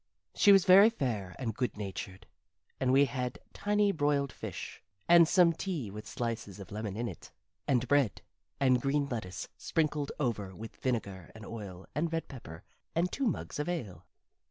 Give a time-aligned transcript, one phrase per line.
[0.33, 2.25] She was very fair and good natured
[2.79, 7.31] and we had tiny broiled fish, and some tea with slices of lemon in it,
[7.67, 8.23] and bread,
[8.59, 12.63] and green lettuce sprinkled over with vinegar and oil and red pepper,
[12.95, 14.07] and two mugs of ale.